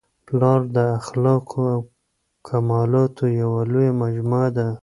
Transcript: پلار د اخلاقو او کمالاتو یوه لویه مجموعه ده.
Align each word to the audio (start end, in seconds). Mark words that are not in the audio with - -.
پلار 0.27 0.61
د 0.75 0.77
اخلاقو 0.99 1.61
او 1.73 1.79
کمالاتو 2.47 3.25
یوه 3.41 3.61
لویه 3.71 3.93
مجموعه 4.01 4.49
ده. 4.57 4.67